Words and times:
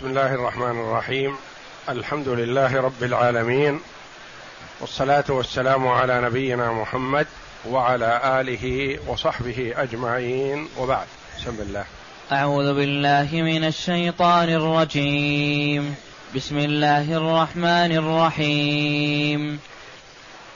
بسم 0.00 0.08
الله 0.08 0.34
الرحمن 0.34 0.80
الرحيم. 0.80 1.36
الحمد 1.88 2.28
لله 2.28 2.80
رب 2.80 3.02
العالمين. 3.02 3.80
والصلاة 4.80 5.24
والسلام 5.28 5.88
على 5.88 6.20
نبينا 6.20 6.72
محمد 6.72 7.26
وعلى 7.68 8.40
آله 8.40 8.98
وصحبه 9.08 9.74
أجمعين. 9.76 10.68
وبعد 10.78 11.06
بسم 11.38 11.56
الله. 11.60 11.84
أعوذ 12.32 12.74
بالله 12.74 13.28
من 13.32 13.64
الشيطان 13.64 14.48
الرجيم. 14.48 15.94
بسم 16.36 16.58
الله 16.58 17.12
الرحمن 17.12 17.92
الرحيم. 17.92 19.58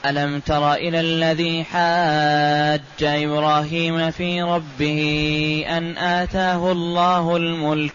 ألم 0.06 0.40
تر 0.40 0.74
إلى 0.74 1.00
الذي 1.00 1.64
حاج 1.64 3.02
إبراهيم 3.02 4.10
في 4.10 4.42
ربه 4.42 5.64
أن 5.68 5.96
آتاه 5.98 6.72
الله 6.72 7.36
الملك 7.36 7.94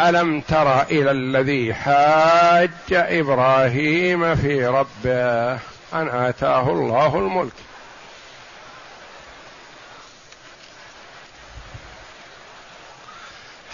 ألم 0.00 0.40
تر 0.40 0.82
إلى 0.82 1.10
الذي 1.10 1.74
حاج 1.74 2.70
إبراهيم 2.92 4.36
في 4.36 4.66
ربه؟ 4.66 5.52
أن 5.92 6.08
آتاه 6.08 6.70
الله 6.70 7.18
الملك. 7.18 7.52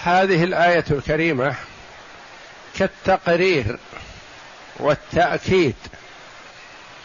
هذه 0.02 0.44
الآية 0.44 0.84
الكريمة 0.90 1.54
كالتقرير 2.78 3.78
والتأكيد 4.76 5.76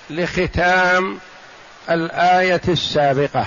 لختام 0.09 1.19
الآية 1.89 2.61
السابقة. 2.67 3.45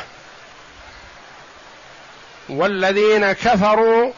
والذين 2.49 3.33
كفروا 3.33 4.13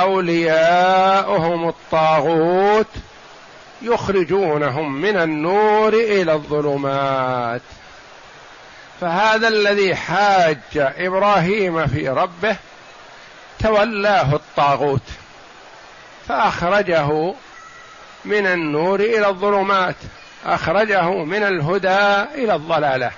أولياؤهم 0.00 1.68
الطاغوت 1.68 2.86
يخرجونهم 3.82 5.00
من 5.00 5.16
النور 5.16 5.92
إلى 5.92 6.32
الظلمات. 6.32 7.62
فهذا 9.00 9.48
الذي 9.48 9.96
حاج 9.96 10.58
إبراهيم 10.76 11.86
في 11.86 12.08
ربه 12.08 12.56
تولاه 13.58 14.34
الطاغوت 14.34 15.02
فأخرجه 16.28 17.34
من 18.24 18.46
النور 18.46 19.00
إلى 19.00 19.28
الظلمات 19.28 19.96
أخرجه 20.46 21.10
من 21.10 21.42
الهدى 21.42 22.42
إلى 22.42 22.54
الضلالة. 22.54 23.10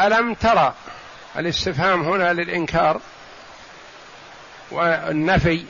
ألم 0.00 0.34
ترى 0.34 0.74
الاستفهام 1.38 2.02
هنا 2.02 2.32
للإنكار؟ 2.32 3.00
والنفي 4.70 5.64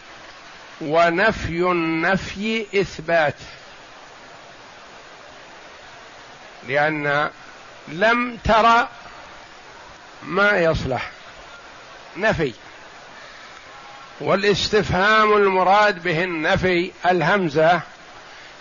ونفي 0.80 1.60
النفي 1.60 2.66
إثبات. 2.80 3.34
لأن 6.68 7.30
لم 7.88 8.38
ترى 8.44 8.88
ما 10.22 10.58
يصلح. 10.58 11.10
نفي. 12.16 12.52
والاستفهام 14.20 15.36
المراد 15.36 16.02
به 16.02 16.24
النفي 16.24 16.92
الهمزة 17.06 17.80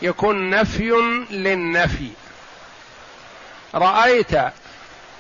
يكون 0.02 0.50
نفي 0.50 0.90
للنفي. 1.30 2.10
رأيت 3.76 4.32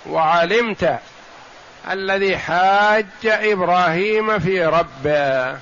وعلمت 0.06 1.00
الذي 1.90 2.38
حاج 2.38 3.06
إبراهيم 3.26 4.40
في 4.40 4.66
ربه. 4.66 5.58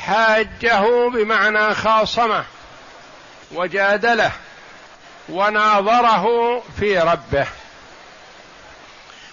حاجة 0.00 1.08
بمعنى 1.08 1.74
خاصمه. 1.74 2.44
وجادله 3.52 4.32
وناظره 5.28 6.62
في 6.80 6.98
ربه. 6.98 7.46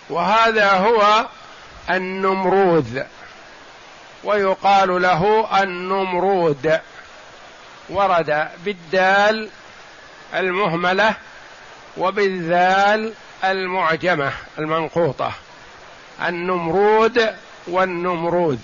وهذا 0.09 0.71
هو 0.71 1.25
النمروذ 1.89 3.01
ويقال 4.23 5.01
له 5.01 5.47
النمرود. 5.63 6.79
ورد 7.89 8.47
بالدال 8.65 9.49
المهملة 10.33 11.13
وبالذال 11.97 13.13
المعجمة 13.43 14.31
المنقوطة. 14.59 15.31
النمرود 16.21 17.35
والنمروذ 17.67 18.57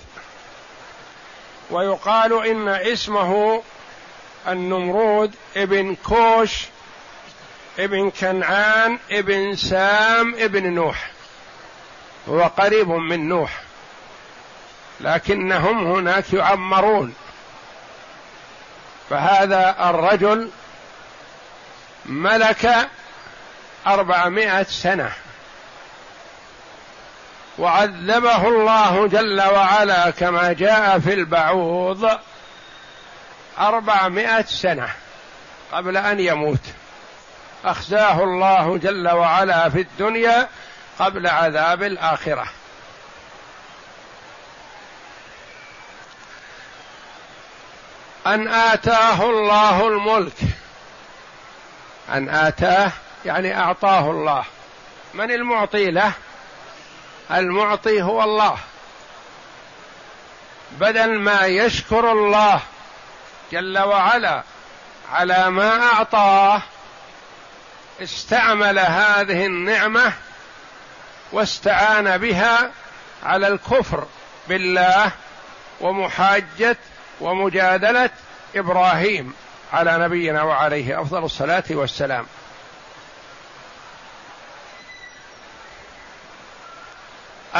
ويقال 1.70 2.46
إن 2.46 2.68
اسمه 2.68 3.62
النمرود 4.48 5.34
ابن 5.56 5.94
كوش 5.94 6.64
ابن 7.78 8.10
كنعان 8.10 8.98
ابن 9.10 9.56
سام 9.56 10.34
ابن 10.34 10.72
نوح. 10.72 11.10
هو 12.28 12.42
قريب 12.42 12.88
من 12.88 13.28
نوح 13.28 13.60
لكنهم 15.00 15.86
هناك 15.86 16.32
يعمرون. 16.32 17.14
فهذا 19.10 19.90
الرجل 19.90 20.50
ملك 22.06 22.88
أربعمائة 23.86 24.62
سنة. 24.62 25.12
وعذبه 27.58 28.48
الله 28.48 29.06
جل 29.06 29.42
وعلا 29.42 30.10
كما 30.10 30.52
جاء 30.52 30.98
في 30.98 31.14
البعوض 31.14 32.18
أربعمائة 33.58 34.44
سنة 34.44 34.88
قبل 35.72 35.96
أن 35.96 36.20
يموت. 36.20 36.60
أخزاه 37.64 38.24
الله 38.24 38.78
جل 38.78 39.08
وعلا 39.08 39.68
في 39.68 39.80
الدنيا 39.80 40.48
قبل 40.98 41.26
عذاب 41.26 41.82
الآخرة. 41.82 42.46
أن 48.26 48.48
آتاه 48.48 49.30
الله 49.30 49.88
الملك. 49.88 50.36
أن 52.12 52.28
آتاه 52.28 52.92
يعني 53.24 53.60
أعطاه 53.60 54.10
الله. 54.10 54.44
من 55.14 55.30
المعطي 55.30 55.90
له؟ 55.90 56.12
المعطي 57.30 58.02
هو 58.02 58.22
الله. 58.22 58.58
بدل 60.80 61.18
ما 61.18 61.46
يشكر 61.46 62.12
الله 62.12 62.60
جل 63.52 63.78
وعلا 63.78 64.42
على 65.12 65.50
ما 65.50 65.82
أعطاه 65.82 66.62
استعمل 68.02 68.78
هذه 68.78 69.46
النعمة 69.46 70.12
واستعان 71.32 72.18
بها 72.18 72.70
على 73.24 73.48
الكفر 73.48 74.06
بالله 74.48 75.12
ومحاجة 75.80 76.76
ومجادلة 77.20 78.10
إبراهيم 78.56 79.34
على 79.72 79.98
نبينا 79.98 80.42
وعليه 80.42 81.00
أفضل 81.00 81.24
الصلاة 81.24 81.64
والسلام. 81.70 82.26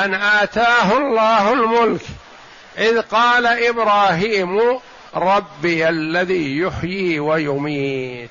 أن 0.05 0.15
آتاه 0.15 0.97
الله 0.97 1.53
الملك. 1.53 2.03
إذ 2.79 3.01
قال 3.01 3.47
إبراهيم 3.47 4.81
ربي 5.15 5.89
الذي 5.89 6.59
يحيي 6.59 7.21
ويميت. 7.21 8.31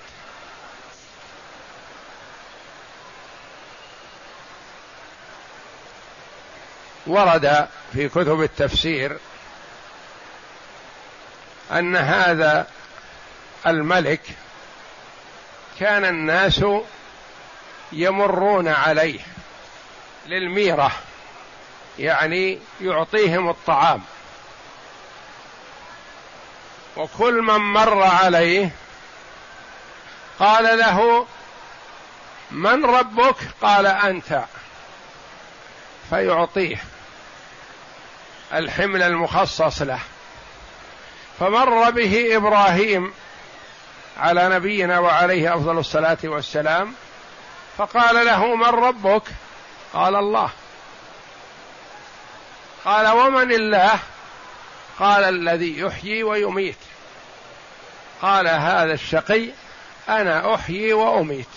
ورد 7.07 7.67
في 7.93 8.09
كتب 8.09 8.41
التفسير 8.41 9.17
أن 11.71 11.95
هذا 11.95 12.67
الملك 13.67 14.21
كان 15.79 16.05
الناس 16.05 16.65
يمرون 17.91 18.67
عليه 18.67 19.19
للميرة. 20.27 20.91
يعني 21.99 22.59
يعطيهم 22.81 23.49
الطعام. 23.49 24.01
وكل 26.97 27.41
من 27.41 27.57
مر 27.57 28.03
عليه 28.03 28.69
قال 30.39 30.77
له 30.79 31.25
من 32.51 32.85
ربك؟ 32.85 33.35
قال 33.61 33.85
أنت. 33.85 34.43
فيعطيه 36.09 36.83
الحمل 38.53 39.01
المخصص 39.03 39.81
له. 39.81 39.99
فمر 41.39 41.89
به 41.89 42.35
إبراهيم 42.35 43.13
على 44.17 44.49
نبينا 44.49 44.99
وعليه 44.99 45.55
أفضل 45.55 45.77
الصلاة 45.77 46.17
والسلام 46.23 46.93
فقال 47.77 48.25
له 48.25 48.55
من 48.55 48.69
ربك؟ 48.69 49.23
قال 49.93 50.15
الله. 50.15 50.49
قال 52.87 53.07
ومن 53.07 53.51
الله؟ 53.51 53.99
قال 54.99 55.23
الذي 55.23 55.79
يحيي 55.79 56.23
ويميت. 56.23 56.77
قال 58.21 58.47
هذا 58.47 58.93
الشقي 58.93 59.49
أنا 60.09 60.55
أحيي 60.55 60.93
وأميت. 60.93 61.47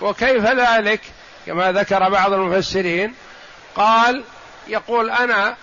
وكيف 0.00 0.44
ذلك؟ 0.44 1.00
كما 1.46 1.72
ذكر 1.72 2.08
بعض 2.08 2.32
المفسرين 2.32 3.14
قال 3.74 4.24
يقول 4.66 5.10
أنا 5.10 5.56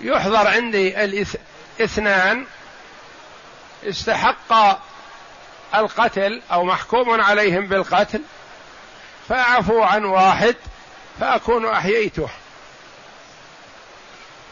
يحضر 0.00 0.48
عندي 0.48 1.04
الاثنان 1.04 2.46
استحق 3.88 4.78
القتل 5.74 6.42
أو 6.52 6.64
محكوم 6.64 7.20
عليهم 7.20 7.66
بالقتل 7.66 8.22
فأعفو 9.28 9.82
عن 9.82 10.04
واحد 10.04 10.56
فأكون 11.20 11.66
أحييته. 11.66 12.28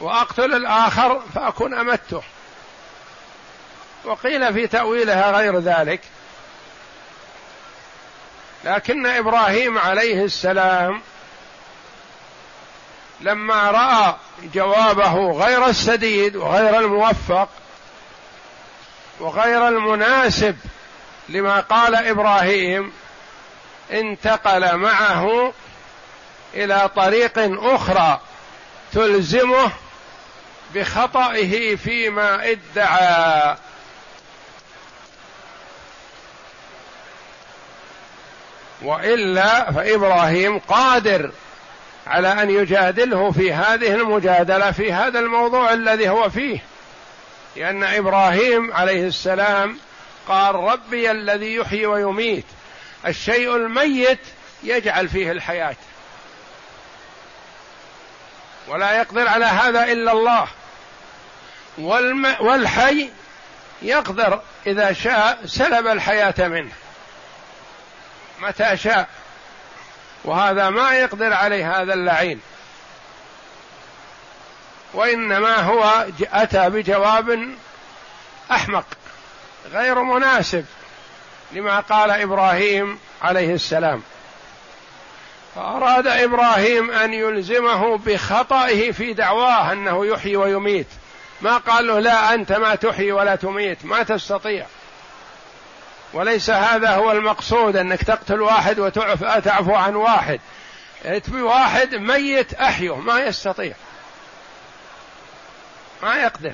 وأقتل 0.01 0.55
الآخر 0.55 1.23
فأكون 1.35 1.75
أمته. 1.75 2.23
وقيل 4.05 4.55
في 4.55 4.67
تأويلها 4.67 5.31
غير 5.31 5.59
ذلك. 5.59 6.01
لكن 8.65 9.07
إبراهيم 9.07 9.79
عليه 9.79 10.25
السلام 10.25 11.03
لما 13.21 13.71
رأى 13.71 14.17
جوابه 14.55 15.33
غير 15.33 15.67
السديد 15.67 16.37
وغير 16.37 16.79
الموفق 16.79 17.49
وغير 19.21 19.69
المناسب 19.69 20.57
لما 21.29 21.61
قال 21.61 21.95
إبراهيم 21.95 22.93
انتقل 23.93 24.77
معه 24.77 25.53
إلى 26.55 26.91
طريق 26.97 27.33
أخرى 27.63 28.21
تلزمه 28.93 29.71
بخطئه 30.75 31.77
فيما 31.77 32.51
ادعى. 32.51 33.57
وإلا 38.83 39.73
فإبراهيم 39.73 40.59
قادر 40.59 41.31
على 42.07 42.43
أن 42.43 42.51
يجادله 42.51 43.31
في 43.31 43.53
هذه 43.53 43.95
المجادلة 43.95 44.71
في 44.71 44.93
هذا 44.93 45.19
الموضوع 45.19 45.73
الذي 45.73 46.09
هو 46.09 46.31
فيه. 46.31 46.59
لأن 47.57 47.85
إبراهيم 47.85 48.73
عليه 48.73 49.07
السلام 49.07 49.79
قال 50.29 50.55
ربي 50.55 51.11
الذي 51.11 51.55
يحيي 51.55 51.87
ويميت. 51.87 52.45
الشيء 53.07 53.57
الميت 53.57 54.19
يجعل 54.63 55.09
فيه 55.09 55.33
الحياة. 55.33 55.77
ولا 58.69 58.93
يقدر 58.93 59.29
على 59.29 59.45
هذا 59.45 59.85
إلا 59.85 60.13
الله. 60.13 60.47
والم 61.79 62.37
والحي 62.41 63.11
يقدر 63.83 64.41
إذا 64.67 64.93
شاء 64.93 65.47
سلب 65.47 65.87
الحياة 65.87 66.35
منه. 66.39 66.73
متى 68.41 68.77
شاء. 68.77 69.09
وهذا 70.25 70.71
ما 70.71 70.95
يقدر 70.95 71.33
عليه 71.33 71.81
هذا 71.81 71.95
اللعين. 71.95 72.41
وإنما 74.95 75.57
هو 75.57 76.07
أتى 76.33 76.71
بجواب 76.71 77.55
أحمق. 78.51 78.85
غير 79.71 80.03
مناسب 80.03 80.65
لما 81.53 81.81
قال 81.81 82.11
إبراهيم 82.11 82.99
عليه 83.23 83.55
السلام. 83.55 84.03
فأراد 85.55 86.07
إبراهيم 86.07 86.91
أن 86.91 87.15
يلزمه 87.15 87.99
بخطئه 87.99 88.93
في 88.93 89.13
دعواه 89.13 89.73
أنه 89.73 90.07
يحيي 90.07 90.37
ويميت. 90.37 90.87
ما 91.41 91.57
قال 91.57 91.87
له 91.87 91.99
لا 91.99 92.35
أنت 92.35 92.53
ما 92.53 92.75
تحيي 92.75 93.13
ولا 93.13 93.37
تميت 93.37 93.85
ما 93.85 94.03
تستطيع. 94.03 94.67
وليس 96.13 96.51
هذا 96.51 96.91
هو 96.91 97.13
المقصود 97.13 97.77
أنك 97.77 98.03
تقتل 98.03 98.41
واحد 98.41 98.79
وتعفو 98.79 99.75
عن 99.75 99.95
واحد. 99.95 100.41
تبي 101.25 101.43
واحد 101.43 101.95
ميت 101.95 102.55
أحيه 102.55 102.97
ما 102.97 103.21
يستطيع. 103.21 103.75
ما 106.03 106.17
يقدر. 106.17 106.53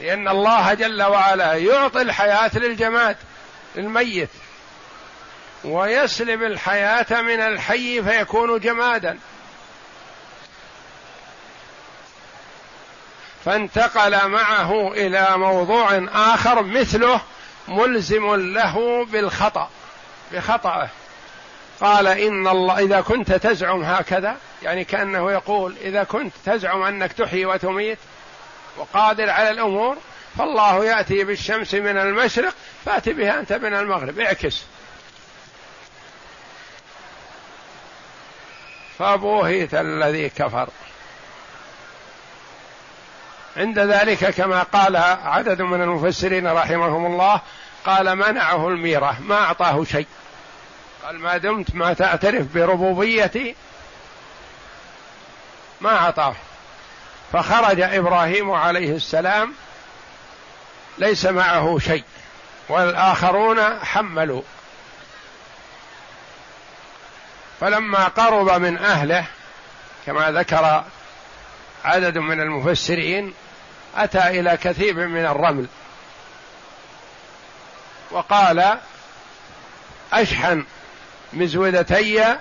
لأن 0.00 0.28
الله 0.28 0.74
جل 0.74 1.02
وعلا 1.02 1.52
يعطي 1.52 2.02
الحياة 2.02 2.50
للجماد 2.54 3.16
الميت 3.76 4.28
ويسلب 5.64 6.42
الحياة 6.42 7.22
من 7.22 7.40
الحي 7.40 8.02
فيكون 8.02 8.60
جمادا. 8.60 9.18
فانتقل 13.44 14.28
معه 14.28 14.92
إلى 14.92 15.36
موضوع 15.36 16.06
آخر 16.12 16.62
مثله 16.62 17.20
ملزم 17.68 18.34
له 18.34 19.04
بالخطأ 19.04 19.70
بخطأه. 20.32 20.88
قال 21.80 22.06
إن 22.06 22.48
الله 22.48 22.78
إذا 22.78 23.00
كنت 23.00 23.32
تزعم 23.32 23.82
هكذا 23.82 24.36
يعني 24.62 24.84
كأنه 24.84 25.32
يقول 25.32 25.74
إذا 25.80 26.04
كنت 26.04 26.32
تزعم 26.44 26.82
أنك 26.82 27.12
تحيي 27.12 27.46
وتميت 27.46 27.98
وقادر 28.76 29.30
على 29.30 29.50
الأمور 29.50 29.96
فالله 30.38 30.84
يأتي 30.84 31.24
بالشمس 31.24 31.74
من 31.74 31.98
المشرق 31.98 32.54
فأتي 32.84 33.12
بها 33.12 33.40
أنت 33.40 33.52
من 33.52 33.74
المغرب. 33.74 34.18
اعكس. 34.18 34.64
فبوهت 38.98 39.74
الذي 39.74 40.28
كفر. 40.28 40.68
عند 43.56 43.78
ذلك 43.78 44.30
كما 44.30 44.62
قال 44.62 44.96
عدد 45.24 45.62
من 45.62 45.82
المفسرين 45.82 46.46
رحمهم 46.46 47.06
الله 47.06 47.40
قال 47.84 48.16
منعه 48.16 48.68
الميرة 48.68 49.16
ما 49.20 49.34
أعطاه 49.34 49.84
شيء. 49.84 50.06
قال 51.04 51.18
ما 51.18 51.36
دمت 51.36 51.74
ما 51.74 51.92
تعترف 51.92 52.54
بربوبيتي 52.54 53.54
ما 55.80 55.96
أعطاه. 55.96 56.34
فخرج 57.34 57.80
إبراهيم 57.80 58.50
عليه 58.50 58.96
السلام 58.96 59.54
ليس 60.98 61.26
معه 61.26 61.78
شيء 61.78 62.04
والآخرون 62.68 63.78
حملوا. 63.84 64.42
فلما 67.60 68.04
قرب 68.04 68.50
من 68.50 68.78
أهله 68.78 69.26
كما 70.06 70.30
ذكر 70.30 70.84
عدد 71.84 72.18
من 72.18 72.40
المفسرين 72.40 73.34
أتى 73.96 74.28
إلى 74.40 74.56
كثيب 74.56 74.98
من 74.98 75.24
الرمل 75.26 75.66
وقال 78.10 78.78
أشحن 80.12 80.64
مزودتي 81.32 82.36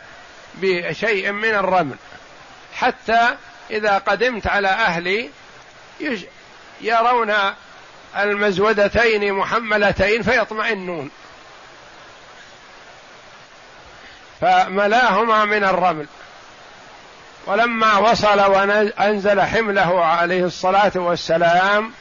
بشيء 0.56 1.32
من 1.32 1.56
الرمل 1.56 1.96
حتى 2.76 3.36
إذا 3.72 3.98
قدمت 3.98 4.48
على 4.48 4.68
أهلي 4.68 5.30
يرون 6.82 7.34
المزودتين 8.18 9.34
محملتين 9.34 10.24
فيطمئنون. 10.24 11.10
فملاهما 14.42 15.46
من 15.46 15.64
الرمل. 15.64 16.08
ولما 17.46 17.98
وصل 17.98 18.40
وأنزل 18.40 19.42
حمله 19.42 20.06
عليه 20.06 20.46
الصلاة 20.46 20.92
والسلام 20.96 21.94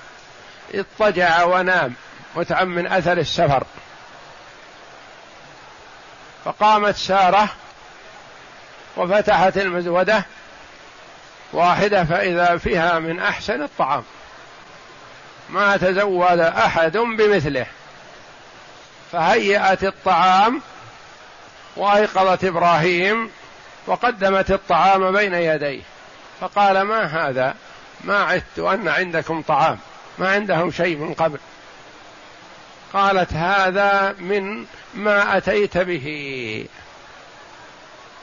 اضطجع 0.75 1.45
ونام 1.45 1.95
متعب 2.37 2.66
من 2.66 2.87
أثر 2.87 3.19
السفر. 3.19 3.64
فقامت 6.45 6.97
سارة 6.97 7.49
وفتحت 8.97 9.57
المزودة 9.57 10.25
واحدة 11.52 12.04
فإذا 12.04 12.56
فيها 12.56 12.99
من 12.99 13.21
أحسن 13.21 13.62
الطعام. 13.62 14.02
ما 15.50 15.76
تزود 15.76 16.40
أحد 16.40 16.97
بمثله. 16.97 17.66
فهيأت 19.12 19.85
الطعام 19.85 20.62
وأيقظت 21.76 22.44
إبراهيم 22.44 23.30
وقدمت 23.87 24.50
الطعام 24.50 25.12
بين 25.12 25.35
يديه. 25.35 25.82
فقال 26.40 26.82
ما 26.82 27.04
هذا؟ 27.04 27.54
ما 28.04 28.18
عدت 28.18 28.59
أن 28.59 28.88
عندكم 28.88 29.42
طعام 29.42 29.78
ما 30.18 30.28
عندهم 30.30 30.71
شيء 30.71 30.97
من 30.97 31.14
قبل. 31.14 31.38
قالت 32.92 33.32
هذا 33.32 34.14
من 34.18 34.64
ما 34.94 35.37
أتيت 35.37 35.78
به. 35.78 36.66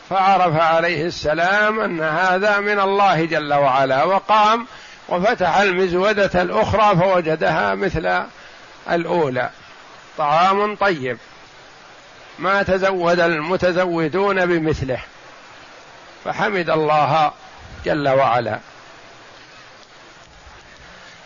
فعرف 0.09 0.55
عليه 0.55 1.05
السلام 1.05 1.79
أن 1.79 2.01
هذا 2.01 2.59
من 2.59 2.79
الله 2.79 3.25
جل 3.25 3.53
وعلا 3.53 4.03
وقام 4.03 4.67
وفتح 5.09 5.57
المزودة 5.57 6.41
الأخرى 6.41 6.97
فوجدها 6.97 7.75
مثل 7.75 8.23
الأولى. 8.91 9.49
طعام 10.17 10.75
طيب. 10.75 11.17
ما 12.39 12.63
تزود 12.63 13.19
المتزودون 13.19 14.45
بمثله. 14.45 14.99
فحمد 16.25 16.69
الله 16.69 17.31
جل 17.85 18.09
وعلا. 18.09 18.59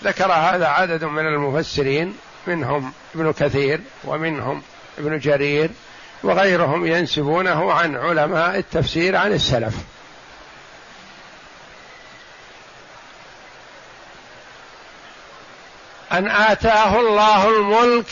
ذكر 0.03 0.31
هذا 0.31 0.67
عدد 0.67 1.03
من 1.03 1.27
المفسرين 1.27 2.17
منهم 2.47 2.93
ابن 3.15 3.33
كثير 3.33 3.81
ومنهم 4.03 4.61
ابن 4.97 5.17
جرير 5.19 5.69
وغيرهم 6.23 6.85
ينسبونه 6.85 7.73
عن 7.73 7.95
علماء 7.95 8.57
التفسير 8.57 9.15
عن 9.15 9.33
السلف. 9.33 9.73
أن 16.11 16.27
آتاه 16.27 16.99
الله 16.99 17.49
الملك 17.49 18.05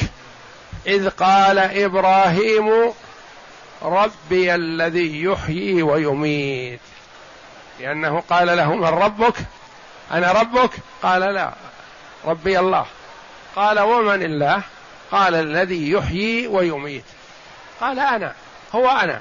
إذ 0.87 1.09
قال 1.09 1.59
إبراهيم 1.59 2.93
ربي 3.81 4.55
الذي 4.55 5.23
يحيي 5.23 5.83
ويميت. 5.83 6.79
لأنه 7.79 8.23
قال 8.29 8.57
له 8.57 8.75
من 8.75 8.85
ربك؟ 8.85 9.35
أنا 10.11 10.31
ربك؟ 10.31 10.71
قال 11.03 11.21
لا 11.21 11.53
ربي 12.25 12.59
الله. 12.59 12.85
قال 13.55 13.79
ومن 13.79 14.23
الله؟ 14.23 14.61
قال 15.11 15.35
الذي 15.35 15.91
يحيي 15.91 16.47
ويميت. 16.47 17.03
قال 17.81 18.00
أنا 18.00 18.33
هو 18.75 18.89
أنا. 18.89 19.19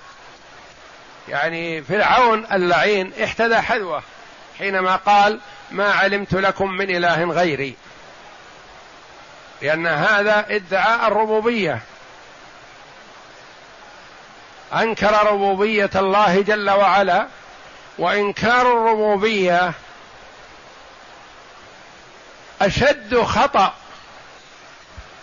يعني 1.28 1.82
فرعون 1.82 2.46
اللعين 2.52 3.12
احتذى 3.24 3.60
حذوه 3.60 4.02
حينما 4.58 4.96
قال 4.96 5.40
ما 5.70 5.92
علمت 5.92 6.34
لكم 6.34 6.70
من 6.70 6.96
إله 6.96 7.24
غيري. 7.24 7.76
لأن 9.62 9.86
هذا 9.86 10.46
ادعاء 10.48 11.08
الربوبية. 11.08 11.80
أنكر 14.74 15.26
ربوبية 15.32 15.90
الله 15.96 16.40
جل 16.40 16.70
وعلا 16.70 17.26
وإنكار 17.98 18.60
الربوبية 18.60 19.72
أشد 22.62 23.22
خطأ 23.22 23.74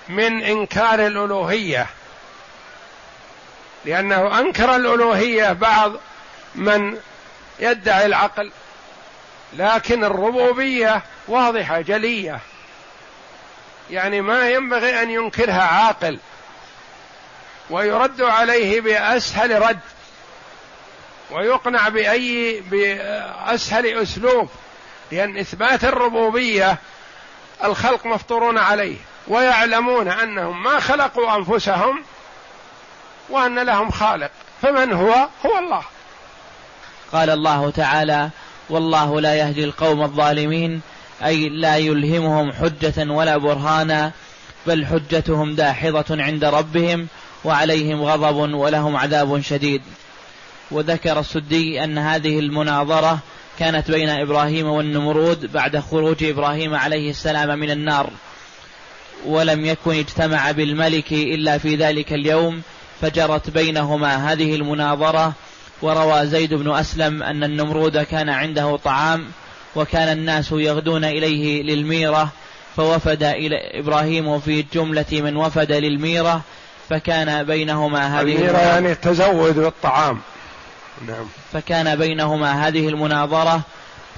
من 0.10 0.44
إنكار 0.44 1.08
الألوهية. 1.08 1.88
لأنه 3.88 4.40
أنكر 4.40 4.76
الألوهية 4.76 5.54
بعض 5.54 5.94
من 6.56 6.98
يدعي 7.60 8.06
العقل 8.06 8.52
لكن 9.54 10.04
الربوبية 10.04 11.02
واضحة 11.28 11.82
جلية. 11.82 12.40
يعني 13.90 14.22
ما 14.22 14.50
ينبغي 14.50 15.04
أن 15.04 15.10
ينكرها 15.10 15.62
عاقل 15.62 16.20
ويرد 17.70 18.22
عليه 18.22 18.82
بأسهل 18.82 19.62
رد 19.62 19.80
ويقنع 21.32 21.90
بأي 21.90 22.62
بأسهل 22.72 23.88
أسلوب 23.88 24.50
لأن 25.12 25.38
إثبات 25.38 25.84
الربوبية 25.84 26.78
الخلق 27.64 28.06
مفطورون 28.06 28.58
عليه 28.58 28.98
ويعلمون 29.28 30.08
أنهم 30.08 30.64
ما 30.64 30.80
خلقوا 30.80 31.36
أنفسهم 31.36 32.04
وأن 33.30 33.60
لهم 33.60 33.92
خالق. 33.92 34.32
فمن 34.62 34.94
هو؟ 34.94 35.14
هو 35.46 35.58
الله. 35.60 35.82
قال 37.12 37.30
الله 37.30 37.70
تعالى 37.70 38.30
والله 38.70 39.22
لا 39.22 39.36
يهدي 39.36 39.64
القوم 39.64 40.02
الظالمين 40.04 40.82
أي 41.26 41.50
لا 41.50 41.78
يلهمهم 41.78 42.52
حجة 42.52 43.12
ولا 43.12 43.38
برهانا 43.38 44.12
بل 44.68 44.86
حجتهم 44.86 45.56
داحضة 45.56 46.24
عند 46.24 46.46
ربهم 46.46 47.08
وعليهم 47.44 48.04
غضب 48.04 48.54
ولهم 48.54 48.96
عذاب 48.96 49.42
شديد. 49.42 49.82
وذكر 50.72 51.20
السدي 51.20 51.84
أن 51.84 51.98
هذه 51.98 52.40
المناظرة 52.40 53.20
كانت 53.60 53.92
بين 53.92 54.10
إبراهيم 54.10 54.68
والنمرود 54.68 55.52
بعد 55.52 55.80
خروج 55.80 56.24
إبراهيم 56.24 56.76
عليه 56.76 57.10
السلام 57.10 57.60
من 57.60 57.72
النار 57.72 58.10
ولم 59.26 59.66
يكن 59.66 59.92
اجتمع 59.92 60.52
بالملك 60.52 61.12
إلا 61.12 61.58
في 61.58 61.76
ذلك 61.76 62.14
اليوم 62.14 62.62
فجرت 63.02 63.50
بينهما 63.50 64.32
هذه 64.32 64.56
المناظرة 64.56 65.34
وروى 65.82 66.28
زيد 66.28 66.54
بن 66.54 66.72
أسلم 66.72 67.24
أن 67.24 67.44
النمرود 67.44 67.98
كان 67.98 68.30
عنده 68.30 68.78
طعام 68.78 69.26
وكان 69.76 70.18
الناس 70.18 70.52
يغدون 70.52 71.06
إليه 71.06 71.64
للميرة 71.64 72.30
فوفد 72.78 73.24
إلى 73.24 73.56
إبراهيم 73.80 74.40
في 74.40 74.66
جملة 74.74 75.06
من 75.12 75.38
وفد 75.38 75.72
للميرة 75.72 76.42
فكان 76.90 77.44
بينهما 77.44 78.22
هذه 78.22 78.36
الميرة 78.36 78.58
يعني 78.58 78.92
التزود 78.92 79.56
بالطعام 79.56 80.20
نعم. 81.08 81.26
فكان 81.54 81.96
بينهما 81.96 82.68
هذه 82.68 82.88
المناظرة 82.88 83.62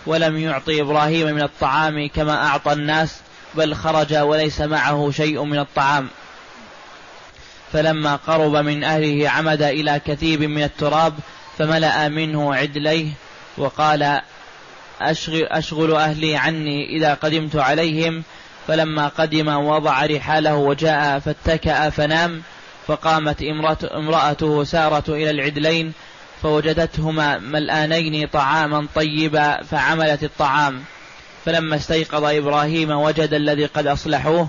ولم 0.06 0.38
يعطي 0.38 0.82
إبراهيم 0.82 1.28
من 1.28 1.42
الطعام 1.42 2.08
كما 2.16 2.48
أعطى 2.48 2.74
الناس 2.74 3.20
بل 3.56 3.76
خرج 3.76 4.16
وليس 4.16 4.62
معه 4.62 5.12
شيء 5.12 5.44
من 5.44 5.60
الطعام. 5.60 6.10
فلما 7.74 8.16
قرب 8.16 8.56
من 8.56 8.84
أهله 8.84 9.30
عمد 9.30 9.62
إلى 9.62 10.02
كثيب 10.06 10.44
من 10.44 10.64
التراب 10.64 11.14
فملأ 11.58 12.10
منه 12.10 12.56
عدليه 12.56 13.12
وقال 13.58 14.22
أشغل, 15.02 15.44
أشغل 15.44 15.96
أهلي 15.96 16.36
عني 16.36 16.98
إذا 16.98 17.14
قدمت 17.14 17.56
عليهم. 17.56 18.24
فلما 18.68 19.08
قدم 19.08 19.48
وضع 19.48 20.06
رحاله 20.06 20.56
وجاء 20.56 21.20
فاتكأ 21.20 21.90
فنام 21.90 22.42
فقامت 22.88 23.44
امرأته 23.94 24.64
سارة 24.64 25.04
إلى 25.08 25.30
العدلين 25.30 25.94
فوجدتهما 26.44 27.38
ملآنين 27.38 28.28
طعاما 28.28 28.88
طيبا 28.96 29.64
فعملت 29.64 30.24
الطعام. 30.24 30.84
فلما 31.46 31.76
استيقظ 31.76 32.24
إبراهيم 32.24 32.92
وجد 32.92 33.34
الذي 33.34 33.66
قد 33.66 33.88
أصلحوه 33.88 34.48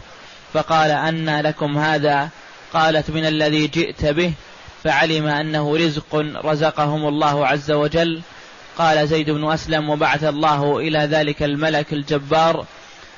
فقال 0.53 0.91
أنى 0.91 1.43
لكم 1.43 1.79
هذا 1.79 2.29
قالت 2.73 3.11
من 3.11 3.27
الذي 3.27 3.67
جئت 3.67 4.05
به 4.05 4.33
فعلم 4.85 5.27
أنه 5.27 5.77
رزق 5.77 6.17
رزقهم 6.45 7.09
الله 7.09 7.47
عز 7.47 7.71
وجل. 7.71 8.21
قال 8.79 9.09
زيد 9.09 9.31
بن 9.31 9.53
أسلم 9.53 9.91
وبعث 9.91 10.25
الله 10.25 10.79
إلى 10.79 10.99
ذلك 10.99 11.43
الملك 11.43 11.93
الجبار 11.93 12.65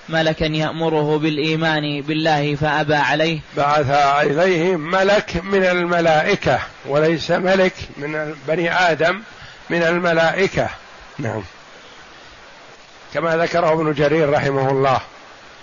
ملكا 0.08 0.44
يأمره 0.44 1.18
بالإيمان 1.18 2.00
بالله 2.00 2.54
فأبى 2.54 2.94
عليه. 2.94 3.38
بعث 3.56 3.90
إليه 4.26 4.76
ملك 4.76 5.44
من 5.44 5.64
الملائكة 5.64 6.58
وليس 6.86 7.30
ملك 7.30 7.74
من 7.96 8.34
بني 8.48 8.74
آدم 8.90 9.22
من 9.70 9.82
الملائكة. 9.82 10.68
نعم. 11.18 11.42
كما 13.14 13.36
ذكره 13.36 13.72
ابن 13.72 13.92
جرير 13.92 14.30
رحمه 14.30 14.70
الله. 14.70 15.00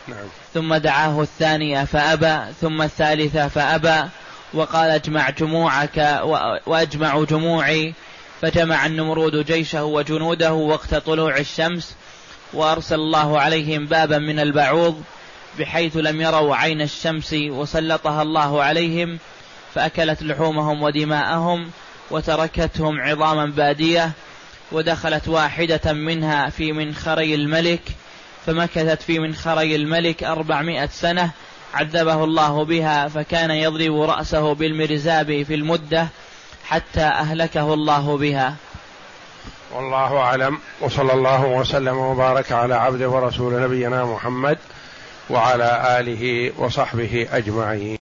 نعم. 0.09 0.27
ثم 0.53 0.75
دعاه 0.75 1.21
الثانية 1.21 1.83
فأبى 1.83 2.53
ثم 2.61 2.81
الثالثة 2.81 3.47
فأبى 3.47 4.09
وقال 4.53 4.89
اجمع 4.89 5.29
جموعك 5.29 6.21
وأجمع 6.65 7.23
جموعي 7.23 7.93
فجمع 8.41 8.85
النمرود 8.85 9.45
جيشه 9.45 9.83
وجنوده 9.83 10.53
وقت 10.53 10.95
طلوع 10.95 11.37
الشمس 11.37 11.95
وأرسل 12.53 12.95
الله 12.95 13.39
عليهم 13.39 13.85
بابا 13.85 14.17
من 14.17 14.39
البعوض 14.39 15.03
بحيث 15.59 15.97
لم 15.97 16.21
يروا 16.21 16.55
عين 16.55 16.81
الشمس 16.81 17.33
وسلطها 17.33 18.21
الله 18.21 18.63
عليهم 18.63 19.19
فأكلت 19.75 20.23
لحومهم 20.23 20.83
ودماءهم 20.83 21.71
وتركتهم 22.11 22.99
عظاما 22.99 23.45
بادية 23.45 24.11
ودخلت 24.71 25.27
واحدة 25.27 25.93
منها 25.93 26.49
في 26.49 26.71
منخري 26.71 27.35
الملك 27.35 27.81
فمكثت 28.49 29.01
في 29.01 29.19
منخري 29.19 29.75
الملك 29.75 30.23
أربعمائة 30.23 30.89
سنة 30.91 31.31
عذبه 31.73 32.23
الله 32.23 32.65
بها 32.65 33.07
فكان 33.07 33.51
يضرب 33.51 34.01
رأسه 34.01 34.53
بالمرزاب 34.53 35.43
في 35.43 35.55
المدة 35.55 36.07
حتى 36.65 37.01
أهلكه 37.01 37.73
الله 37.73 38.17
بها. 38.17 38.55
والله 39.75 40.17
أعلم 40.17 40.59
وصلى 40.81 41.13
الله 41.13 41.45
وسلم 41.45 41.97
وبارك 41.97 42.51
على 42.51 42.75
عبده 42.75 43.09
ورسول 43.09 43.61
نبينا 43.61 44.05
محمد 44.05 44.57
وعلى 45.29 45.99
آله 45.99 46.51
وصحبه 46.57 47.27
أجمعين. 47.31 47.97